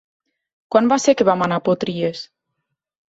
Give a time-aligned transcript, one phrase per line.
[0.75, 2.25] Quan va ser que vam anar a Potries?